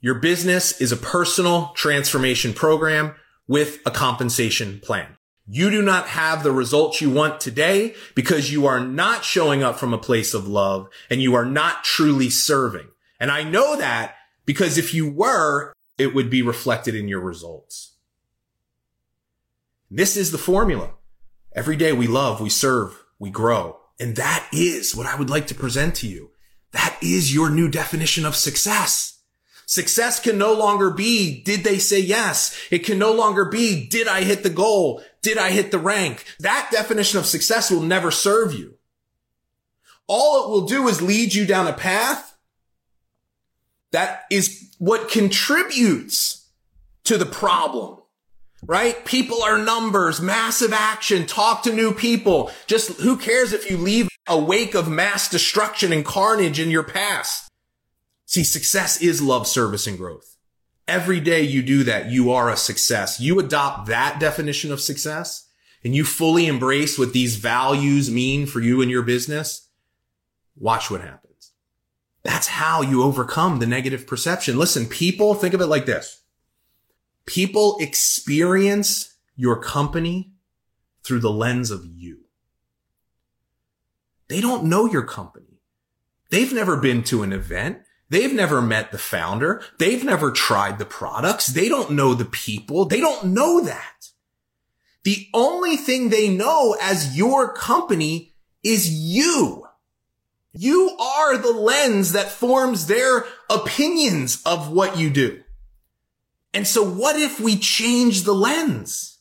Your 0.00 0.16
business 0.16 0.80
is 0.80 0.92
a 0.92 0.96
personal 0.96 1.72
transformation 1.74 2.52
program 2.52 3.14
with 3.48 3.78
a 3.86 3.90
compensation 3.90 4.80
plan. 4.80 5.16
You 5.48 5.70
do 5.70 5.80
not 5.80 6.08
have 6.08 6.42
the 6.42 6.50
results 6.50 7.00
you 7.00 7.08
want 7.08 7.40
today 7.40 7.94
because 8.16 8.50
you 8.50 8.66
are 8.66 8.80
not 8.80 9.24
showing 9.24 9.62
up 9.62 9.78
from 9.78 9.94
a 9.94 9.98
place 9.98 10.34
of 10.34 10.48
love 10.48 10.88
and 11.08 11.22
you 11.22 11.34
are 11.34 11.46
not 11.46 11.84
truly 11.84 12.30
serving. 12.30 12.88
And 13.20 13.30
I 13.30 13.44
know 13.44 13.76
that 13.76 14.16
because 14.44 14.76
if 14.76 14.92
you 14.92 15.08
were, 15.08 15.72
it 15.98 16.14
would 16.14 16.30
be 16.30 16.42
reflected 16.42 16.94
in 16.94 17.06
your 17.08 17.20
results. 17.20 17.92
This 19.88 20.16
is 20.16 20.32
the 20.32 20.38
formula. 20.38 20.90
Every 21.54 21.76
day 21.76 21.92
we 21.92 22.08
love, 22.08 22.40
we 22.40 22.50
serve, 22.50 23.04
we 23.18 23.30
grow. 23.30 23.78
And 23.98 24.16
that 24.16 24.48
is 24.52 24.94
what 24.94 25.06
I 25.06 25.16
would 25.16 25.30
like 25.30 25.46
to 25.48 25.54
present 25.54 25.94
to 25.96 26.06
you. 26.06 26.30
That 26.72 26.96
is 27.02 27.34
your 27.34 27.50
new 27.50 27.68
definition 27.68 28.26
of 28.26 28.36
success. 28.36 29.20
Success 29.64 30.20
can 30.20 30.38
no 30.38 30.52
longer 30.52 30.90
be, 30.90 31.42
did 31.42 31.64
they 31.64 31.78
say 31.78 31.98
yes? 31.98 32.56
It 32.70 32.80
can 32.80 32.98
no 32.98 33.12
longer 33.12 33.44
be, 33.44 33.88
did 33.88 34.06
I 34.06 34.22
hit 34.22 34.42
the 34.42 34.50
goal? 34.50 35.02
Did 35.22 35.38
I 35.38 35.50
hit 35.50 35.72
the 35.72 35.78
rank? 35.78 36.24
That 36.38 36.68
definition 36.70 37.18
of 37.18 37.26
success 37.26 37.70
will 37.70 37.80
never 37.80 38.10
serve 38.10 38.52
you. 38.52 38.74
All 40.06 40.44
it 40.44 40.50
will 40.50 40.66
do 40.66 40.86
is 40.86 41.02
lead 41.02 41.34
you 41.34 41.46
down 41.46 41.66
a 41.66 41.72
path 41.72 42.36
that 43.90 44.24
is 44.30 44.74
what 44.78 45.10
contributes 45.10 46.48
to 47.04 47.18
the 47.18 47.26
problem 47.26 47.98
right? 48.62 49.04
People 49.04 49.42
are 49.42 49.58
numbers, 49.58 50.20
massive 50.20 50.72
action, 50.72 51.26
talk 51.26 51.62
to 51.62 51.72
new 51.72 51.92
people. 51.92 52.50
Just 52.66 53.00
who 53.00 53.16
cares 53.16 53.52
if 53.52 53.70
you 53.70 53.76
leave 53.76 54.08
a 54.26 54.38
wake 54.38 54.74
of 54.74 54.88
mass 54.88 55.28
destruction 55.28 55.92
and 55.92 56.04
carnage 56.04 56.58
in 56.58 56.70
your 56.70 56.82
past? 56.82 57.50
See, 58.24 58.44
success 58.44 59.00
is 59.00 59.22
love, 59.22 59.46
service, 59.46 59.86
and 59.86 59.96
growth. 59.96 60.36
Every 60.88 61.20
day 61.20 61.42
you 61.42 61.62
do 61.62 61.84
that, 61.84 62.10
you 62.10 62.30
are 62.32 62.48
a 62.48 62.56
success. 62.56 63.20
You 63.20 63.38
adopt 63.38 63.88
that 63.88 64.20
definition 64.20 64.72
of 64.72 64.80
success 64.80 65.48
and 65.84 65.94
you 65.94 66.04
fully 66.04 66.46
embrace 66.46 66.98
what 66.98 67.12
these 67.12 67.36
values 67.36 68.10
mean 68.10 68.46
for 68.46 68.60
you 68.60 68.82
and 68.82 68.90
your 68.90 69.02
business. 69.02 69.68
Watch 70.56 70.90
what 70.90 71.00
happens. 71.00 71.52
That's 72.22 72.48
how 72.48 72.82
you 72.82 73.02
overcome 73.02 73.58
the 73.58 73.66
negative 73.66 74.06
perception. 74.06 74.58
Listen, 74.58 74.86
people 74.86 75.34
think 75.34 75.54
of 75.54 75.60
it 75.60 75.66
like 75.66 75.86
this. 75.86 76.22
People 77.26 77.76
experience 77.80 79.14
your 79.34 79.60
company 79.60 80.32
through 81.02 81.20
the 81.20 81.30
lens 81.30 81.70
of 81.70 81.84
you. 81.84 82.20
They 84.28 84.40
don't 84.40 84.64
know 84.64 84.86
your 84.86 85.02
company. 85.02 85.60
They've 86.30 86.52
never 86.52 86.76
been 86.76 87.02
to 87.04 87.22
an 87.22 87.32
event. 87.32 87.78
They've 88.08 88.32
never 88.32 88.62
met 88.62 88.92
the 88.92 88.98
founder. 88.98 89.62
They've 89.78 90.02
never 90.02 90.30
tried 90.30 90.78
the 90.78 90.84
products. 90.84 91.48
They 91.48 91.68
don't 91.68 91.92
know 91.92 92.14
the 92.14 92.24
people. 92.24 92.84
They 92.84 93.00
don't 93.00 93.26
know 93.26 93.60
that. 93.60 94.08
The 95.04 95.28
only 95.34 95.76
thing 95.76 96.08
they 96.08 96.28
know 96.28 96.76
as 96.80 97.16
your 97.16 97.52
company 97.52 98.34
is 98.62 98.90
you. 98.90 99.66
You 100.52 100.96
are 100.98 101.36
the 101.36 101.52
lens 101.52 102.12
that 102.12 102.30
forms 102.30 102.86
their 102.86 103.24
opinions 103.50 104.42
of 104.44 104.72
what 104.72 104.96
you 104.96 105.10
do. 105.10 105.42
And 106.56 106.66
so 106.66 106.82
what 106.82 107.16
if 107.16 107.38
we 107.38 107.54
change 107.56 108.22
the 108.22 108.32
lens? 108.32 109.18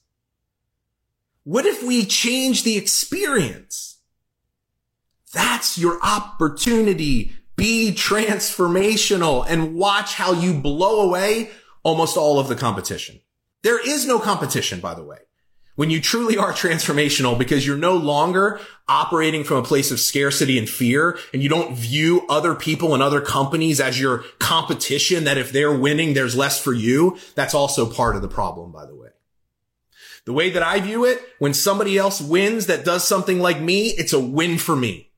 What 1.43 1.65
if 1.65 1.83
we 1.83 2.05
change 2.05 2.63
the 2.63 2.77
experience? 2.77 3.99
That's 5.33 5.77
your 5.77 5.99
opportunity 6.01 7.33
be 7.57 7.91
transformational 7.91 9.45
and 9.49 9.75
watch 9.75 10.13
how 10.13 10.31
you 10.31 10.53
blow 10.53 11.01
away 11.01 11.51
almost 11.83 12.15
all 12.15 12.39
of 12.39 12.47
the 12.47 12.55
competition. 12.55 13.19
There 13.63 13.85
is 13.85 14.07
no 14.07 14.17
competition, 14.17 14.79
by 14.79 14.93
the 14.93 15.03
way. 15.03 15.17
When 15.75 15.89
you 15.89 15.99
truly 15.99 16.37
are 16.37 16.53
transformational 16.53 17.37
because 17.37 17.67
you're 17.67 17.75
no 17.75 17.97
longer 17.97 18.61
operating 18.87 19.43
from 19.43 19.57
a 19.57 19.63
place 19.63 19.91
of 19.91 19.99
scarcity 19.99 20.57
and 20.57 20.69
fear 20.69 21.17
and 21.33 21.43
you 21.43 21.49
don't 21.49 21.75
view 21.75 22.25
other 22.29 22.55
people 22.55 22.93
and 22.93 23.03
other 23.03 23.19
companies 23.19 23.81
as 23.81 23.99
your 23.99 24.23
competition 24.39 25.25
that 25.25 25.37
if 25.37 25.51
they're 25.51 25.77
winning, 25.77 26.13
there's 26.13 26.35
less 26.35 26.61
for 26.61 26.71
you. 26.71 27.17
That's 27.35 27.53
also 27.53 27.85
part 27.91 28.15
of 28.15 28.21
the 28.21 28.29
problem, 28.29 28.71
by 28.71 28.85
the 28.85 28.95
way. 28.95 29.09
The 30.23 30.33
way 30.33 30.49
that 30.49 30.63
I 30.63 30.79
view 30.79 31.03
it, 31.03 31.21
when 31.39 31.53
somebody 31.53 31.97
else 31.97 32.21
wins 32.21 32.67
that 32.67 32.85
does 32.85 33.05
something 33.05 33.39
like 33.39 33.59
me, 33.59 33.89
it's 33.89 34.13
a 34.13 34.19
win 34.19 34.57
for 34.57 34.75
me. 34.75 35.11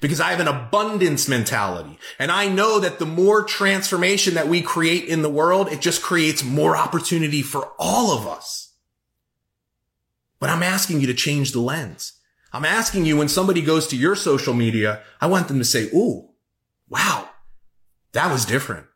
because 0.00 0.20
I 0.20 0.32
have 0.32 0.40
an 0.40 0.48
abundance 0.48 1.28
mentality. 1.28 1.98
And 2.18 2.30
I 2.30 2.46
know 2.46 2.78
that 2.78 2.98
the 2.98 3.06
more 3.06 3.42
transformation 3.42 4.34
that 4.34 4.48
we 4.48 4.60
create 4.60 5.04
in 5.04 5.22
the 5.22 5.30
world, 5.30 5.68
it 5.68 5.80
just 5.80 6.02
creates 6.02 6.44
more 6.44 6.76
opportunity 6.76 7.40
for 7.40 7.72
all 7.78 8.16
of 8.16 8.26
us. 8.26 8.73
But 10.40 10.50
I'm 10.50 10.62
asking 10.62 11.00
you 11.00 11.06
to 11.06 11.14
change 11.14 11.52
the 11.52 11.60
lens. 11.60 12.12
I'm 12.52 12.64
asking 12.64 13.04
you 13.04 13.16
when 13.16 13.28
somebody 13.28 13.62
goes 13.62 13.86
to 13.88 13.96
your 13.96 14.14
social 14.14 14.54
media, 14.54 15.02
I 15.20 15.26
want 15.26 15.48
them 15.48 15.58
to 15.58 15.64
say, 15.64 15.84
Ooh, 15.94 16.30
wow, 16.88 17.28
that 18.12 18.30
was 18.30 18.44
different. 18.44 18.86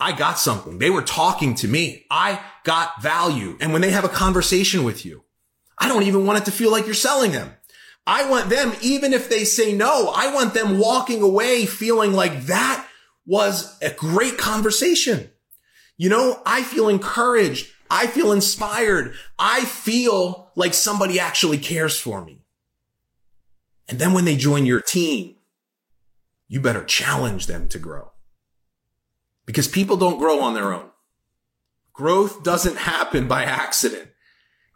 I 0.00 0.12
got 0.12 0.38
something. 0.38 0.78
They 0.78 0.88
were 0.88 1.02
talking 1.02 1.54
to 1.56 1.68
me. 1.68 2.06
I 2.10 2.40
got 2.64 3.02
value. 3.02 3.58
And 3.60 3.72
when 3.72 3.82
they 3.82 3.90
have 3.90 4.04
a 4.04 4.08
conversation 4.08 4.82
with 4.82 5.04
you, 5.04 5.24
I 5.78 5.88
don't 5.88 6.04
even 6.04 6.24
want 6.24 6.38
it 6.38 6.44
to 6.46 6.52
feel 6.52 6.70
like 6.70 6.86
you're 6.86 6.94
selling 6.94 7.32
them. 7.32 7.54
I 8.06 8.28
want 8.28 8.48
them, 8.48 8.72
even 8.80 9.12
if 9.12 9.28
they 9.28 9.44
say 9.44 9.74
no, 9.74 10.10
I 10.14 10.32
want 10.32 10.54
them 10.54 10.78
walking 10.78 11.22
away 11.22 11.66
feeling 11.66 12.12
like 12.12 12.46
that 12.46 12.86
was 13.26 13.78
a 13.82 13.90
great 13.90 14.38
conversation. 14.38 15.30
You 15.98 16.08
know, 16.08 16.40
I 16.46 16.62
feel 16.62 16.88
encouraged. 16.88 17.70
I 17.90 18.06
feel 18.06 18.32
inspired. 18.32 19.14
I 19.38 19.64
feel 19.64 20.52
like 20.54 20.74
somebody 20.74 21.18
actually 21.18 21.58
cares 21.58 21.98
for 21.98 22.24
me. 22.24 22.44
And 23.88 23.98
then 23.98 24.12
when 24.12 24.24
they 24.24 24.36
join 24.36 24.64
your 24.64 24.80
team, 24.80 25.34
you 26.46 26.60
better 26.60 26.84
challenge 26.84 27.46
them 27.46 27.68
to 27.68 27.78
grow 27.78 28.12
because 29.44 29.66
people 29.66 29.96
don't 29.96 30.18
grow 30.18 30.40
on 30.40 30.54
their 30.54 30.72
own. 30.72 30.90
Growth 31.92 32.44
doesn't 32.44 32.78
happen 32.78 33.26
by 33.26 33.44
accident. 33.44 34.10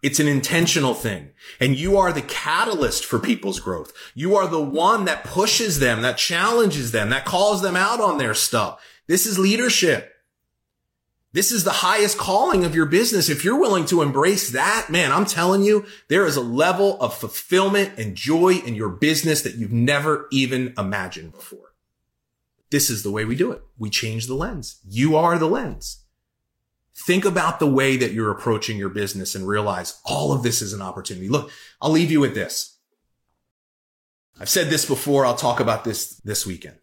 It's 0.03 0.21
an 0.21 0.29
intentional 0.29 0.93
thing. 0.93 1.31
And 1.61 1.77
you 1.77 1.97
are 1.97 2.13
the 2.13 2.23
catalyst 2.23 3.05
for 3.05 3.19
people's 3.19 3.61
growth. 3.61 3.93
You 4.15 4.37
are 4.37 4.47
the 4.47 4.63
one 4.63 5.07
that 5.07 5.25
pushes 5.25 5.79
them, 5.79 6.03
that 6.03 6.19
challenges 6.19 6.93
them, 6.93 7.09
that 7.11 7.25
calls 7.25 7.63
them 7.63 7.77
out 7.77 8.01
on 8.01 8.19
their 8.19 8.35
stuff. 8.35 8.85
This 9.07 9.25
is 9.25 9.39
leadership. 9.39 10.14
This 11.35 11.51
is 11.51 11.65
the 11.65 11.71
highest 11.71 12.17
calling 12.17 12.65
of 12.65 12.77
your 12.77 12.87
business. 12.87 13.29
If 13.29 13.45
you're 13.45 13.59
willing 13.59 13.87
to 13.87 14.03
embrace 14.03 14.51
that, 14.53 14.87
man, 14.89 15.11
I'm 15.11 15.25
telling 15.25 15.65
you, 15.65 15.85
there 16.09 16.27
is 16.27 16.37
a 16.37 16.41
level 16.41 16.97
of 17.01 17.13
fulfillment 17.13 17.99
and 17.99 18.15
joy 18.15 18.63
in 18.65 18.77
your 18.77 18.89
business 18.89 19.43
that 19.43 19.57
you've 19.57 19.73
never 19.73 20.29
even 20.31 20.73
imagined 20.79 21.33
before. 21.33 21.75
This 22.71 22.89
is 22.89 23.03
the 23.03 23.11
way 23.11 23.25
we 23.25 23.35
do 23.35 23.51
it. 23.51 23.63
We 23.77 23.91
change 23.91 24.29
the 24.29 24.35
lens. 24.35 24.79
You 24.89 25.17
are 25.17 25.37
the 25.37 25.49
lens. 25.49 26.05
Think 26.97 27.25
about 27.25 27.59
the 27.59 27.67
way 27.67 27.97
that 27.97 28.13
you're 28.13 28.31
approaching 28.31 28.79
your 28.79 28.89
business 28.89 29.35
and 29.35 29.49
realize 29.49 30.01
all 30.05 30.33
of 30.33 30.45
this 30.45 30.63
is 30.63 30.73
an 30.73 30.83
opportunity. 30.83 31.29
Look, 31.29 31.51
I'll 31.83 31.91
leave 31.91 32.13
you 32.13 32.21
with 32.21 32.37
this. 32.37 32.79
I've 34.39 34.49
said 34.49 34.69
this 34.69 34.85
before. 34.85 35.27
I'll 35.27 35.35
talk 35.35 35.59
about 35.59 35.83
this 35.83 36.11
this 36.21 36.47
weekend. 36.47 36.77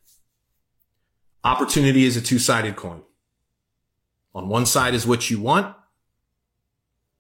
Opportunity 1.42 2.04
is 2.04 2.18
a 2.18 2.22
two-sided 2.22 2.76
coin. 2.76 3.04
On 4.34 4.48
one 4.48 4.66
side 4.66 4.94
is 4.94 5.06
what 5.06 5.30
you 5.30 5.40
want. 5.40 5.76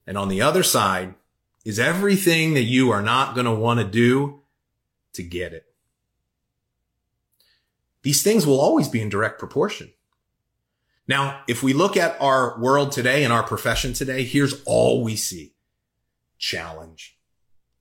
And 0.07 0.17
on 0.17 0.29
the 0.29 0.41
other 0.41 0.63
side 0.63 1.15
is 1.63 1.79
everything 1.79 2.53
that 2.53 2.63
you 2.63 2.91
are 2.91 3.01
not 3.01 3.35
going 3.35 3.45
to 3.45 3.51
want 3.51 3.79
to 3.79 3.85
do 3.85 4.41
to 5.13 5.23
get 5.23 5.53
it. 5.53 5.65
These 8.03 8.23
things 8.23 8.47
will 8.47 8.59
always 8.59 8.87
be 8.87 9.01
in 9.01 9.09
direct 9.09 9.37
proportion. 9.39 9.91
Now, 11.07 11.43
if 11.47 11.61
we 11.61 11.73
look 11.73 11.97
at 11.97 12.19
our 12.21 12.59
world 12.59 12.91
today 12.91 13.23
and 13.23 13.33
our 13.33 13.43
profession 13.43 13.93
today, 13.93 14.23
here's 14.23 14.63
all 14.63 15.03
we 15.03 15.15
see. 15.15 15.53
Challenge. 16.37 17.17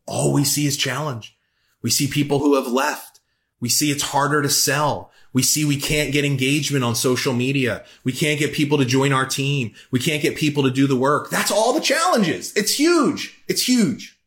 All 0.07 0.33
we 0.33 0.45
see 0.45 0.67
is 0.67 0.77
challenge. 0.77 1.39
We 1.83 1.91
see 1.91 2.07
people 2.07 2.41
who 2.41 2.57
have 2.57 2.67
left. 2.67 3.21
We 3.61 3.69
see 3.69 3.91
it's 3.91 4.03
harder 4.03 4.43
to 4.43 4.49
sell. 4.49 5.11
We 5.33 5.43
see 5.43 5.65
we 5.65 5.77
can't 5.77 6.13
get 6.13 6.25
engagement 6.25 6.85
on 6.85 6.95
social 6.95 7.33
media. 7.33 7.85
We 8.03 8.13
can't 8.13 8.39
get 8.39 8.53
people 8.53 8.79
to 8.79 8.85
join 8.85 9.13
our 9.13 9.27
team. 9.27 9.75
We 9.91 10.01
can't 10.01 10.23
get 10.23 10.37
people 10.37 10.65
to 10.65 10.71
do 10.71 10.87
the 10.87 10.97
work. 10.97 11.31
That's 11.31 11.53
all 11.53 11.73
the 11.73 11.81
challenges. 11.81 12.53
It's 12.57 12.75
huge. 12.75 13.41
It's 13.47 13.69
huge. 13.69 14.19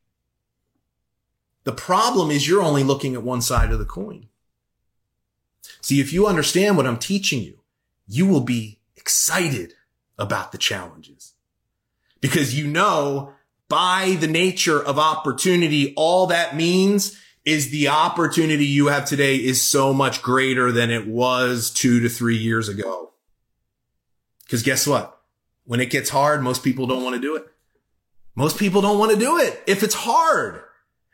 The 1.66 1.74
problem 1.74 2.32
is 2.32 2.48
you're 2.48 2.62
only 2.62 2.84
looking 2.84 3.16
at 3.16 3.24
one 3.24 3.42
side 3.42 3.72
of 3.72 3.80
the 3.80 3.86
coin. 3.86 4.28
See, 5.82 6.00
if 6.00 6.14
you 6.14 6.28
understand 6.28 6.78
what 6.78 6.88
I'm 6.88 6.98
teaching 6.98 7.42
you, 7.42 7.60
you 8.08 8.26
will 8.26 8.42
be 8.42 8.80
excited 8.96 9.74
about 10.18 10.52
the 10.52 10.58
challenges 10.58 11.34
because 12.22 12.58
you 12.58 12.68
know 12.68 13.34
by 13.68 14.18
the 14.20 14.28
nature 14.28 14.82
of 14.82 15.00
opportunity, 15.00 15.94
all 15.96 16.28
that 16.28 16.56
means 16.56 17.20
is 17.46 17.70
the 17.70 17.90
opportunity 17.90 18.66
you 18.66 18.88
have 18.88 19.06
today 19.06 19.36
is 19.36 19.62
so 19.62 19.94
much 19.94 20.22
greater 20.22 20.72
than 20.72 20.90
it 20.92 21.08
was 21.08 21.70
two 21.70 22.00
to 22.00 22.10
three 22.10 22.38
years 22.38 22.70
ago. 22.70 23.12
Cause 24.50 24.64
guess 24.64 24.88
what? 24.88 25.20
When 25.66 25.80
it 25.80 25.90
gets 25.90 26.10
hard, 26.10 26.42
most 26.42 26.64
people 26.64 26.88
don't 26.88 27.04
want 27.04 27.16
to 27.16 27.22
do 27.22 27.36
it. 27.36 27.46
Most 28.36 28.58
people 28.58 28.82
don't 28.82 29.00
want 29.00 29.12
to 29.12 29.18
do 29.18 29.38
it 29.38 29.62
if 29.68 29.84
it's 29.84 29.96
hard. 29.96 30.62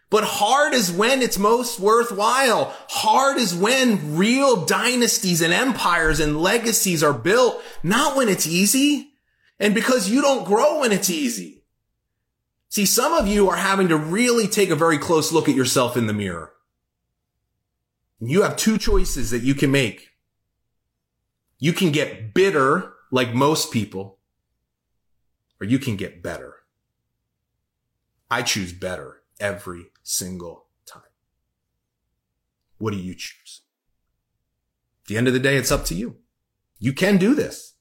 But 0.10 0.24
hard 0.24 0.74
is 0.74 0.92
when 0.92 1.22
it's 1.22 1.38
most 1.38 1.80
worthwhile. 1.80 2.76
Hard 2.90 3.38
is 3.38 3.54
when 3.54 4.18
real 4.18 4.66
dynasties 4.66 5.42
and 5.42 5.54
empires 5.54 6.20
and 6.20 6.42
legacies 6.42 7.04
are 7.04 7.14
built, 7.14 7.62
not 7.84 8.16
when 8.16 8.28
it's 8.28 8.48
easy. 8.48 9.12
And 9.60 9.76
because 9.76 10.10
you 10.10 10.22
don't 10.22 10.48
grow 10.48 10.80
when 10.80 10.92
it's 10.92 11.10
easy. 11.10 11.59
See, 12.70 12.86
some 12.86 13.14
of 13.14 13.28
you 13.28 13.50
are 13.50 13.58
having 13.58 13.88
to 13.88 13.98
really 13.98 14.48
take 14.48 14.70
a 14.70 14.76
very 14.76 15.00
close 15.00 15.32
look 15.32 15.50
at 15.50 15.56
yourself 15.56 15.98
in 15.98 16.06
the 16.06 16.14
mirror. 16.14 16.54
You 18.20 18.44
have 18.44 18.58
two 18.58 18.78
choices 18.78 19.32
that 19.32 19.42
you 19.42 19.56
can 19.56 19.72
make. 19.72 20.10
You 21.58 21.74
can 21.74 21.92
get 21.92 22.34
bitter 22.34 22.94
like 23.12 23.34
most 23.34 23.72
people, 23.72 24.20
or 25.60 25.66
you 25.66 25.80
can 25.80 25.96
get 25.96 26.22
better. 26.22 26.58
I 28.30 28.44
choose 28.44 28.72
better 28.72 29.24
every 29.40 29.88
single 30.04 30.68
time. 30.86 31.02
What 32.78 32.92
do 32.92 32.98
you 32.98 33.16
choose? 33.16 33.62
At 35.04 35.08
the 35.08 35.18
end 35.18 35.28
of 35.28 35.34
the 35.34 35.40
day, 35.40 35.58
it's 35.58 35.72
up 35.72 35.86
to 35.86 35.96
you. 35.96 36.18
You 36.78 36.94
can 36.94 37.18
do 37.18 37.34
this. 37.34 37.74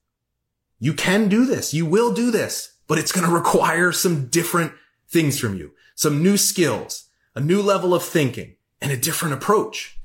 You 0.80 0.94
can 0.94 1.28
do 1.28 1.44
this. 1.44 1.74
You 1.74 1.84
will 1.84 2.14
do 2.14 2.30
this, 2.30 2.77
but 2.88 2.98
it's 2.98 3.12
going 3.12 3.26
to 3.26 3.32
require 3.32 3.92
some 3.92 4.26
different 4.26 4.72
things 5.08 5.38
from 5.38 5.56
you, 5.56 5.72
some 5.94 6.22
new 6.22 6.36
skills, 6.36 7.04
a 7.36 7.40
new 7.40 7.62
level 7.62 7.94
of 7.94 8.02
thinking 8.02 8.56
and 8.80 8.90
a 8.90 8.96
different 8.96 9.34
approach. 9.34 9.98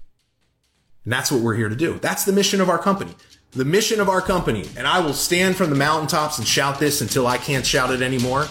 And 1.03 1.11
that's 1.11 1.31
what 1.31 1.41
we're 1.41 1.55
here 1.55 1.69
to 1.69 1.75
do. 1.75 1.97
That's 1.99 2.25
the 2.25 2.31
mission 2.31 2.61
of 2.61 2.69
our 2.69 2.77
company. 2.77 3.15
The 3.51 3.65
mission 3.65 3.99
of 3.99 4.09
our 4.09 4.21
company, 4.21 4.65
and 4.77 4.87
I 4.87 4.99
will 4.99 5.13
stand 5.13 5.55
from 5.55 5.69
the 5.69 5.75
mountaintops 5.75 6.39
and 6.39 6.47
shout 6.47 6.79
this 6.79 7.01
until 7.01 7.27
I 7.27 7.37
can't 7.37 7.65
shout 7.65 7.91
it 7.91 8.01
anymore. 8.01 8.43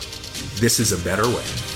This 0.56 0.78
is 0.78 0.92
a 0.92 1.04
better 1.04 1.26
way. 1.28 1.71